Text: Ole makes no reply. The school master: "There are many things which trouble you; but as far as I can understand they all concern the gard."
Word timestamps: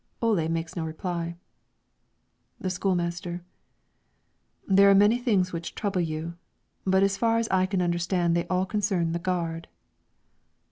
Ole 0.19 0.47
makes 0.49 0.75
no 0.75 0.83
reply. 0.83 1.35
The 2.59 2.71
school 2.71 2.95
master: 2.95 3.43
"There 4.65 4.89
are 4.89 4.95
many 4.95 5.19
things 5.19 5.53
which 5.53 5.75
trouble 5.75 6.01
you; 6.01 6.33
but 6.87 7.03
as 7.03 7.17
far 7.17 7.37
as 7.37 7.47
I 7.49 7.67
can 7.67 7.83
understand 7.83 8.35
they 8.35 8.47
all 8.47 8.65
concern 8.65 9.11
the 9.11 9.19
gard." 9.19 9.67